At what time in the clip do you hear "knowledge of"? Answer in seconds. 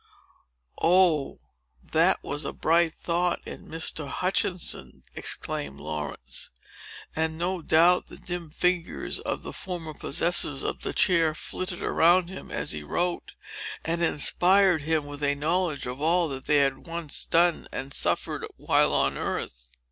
15.35-16.01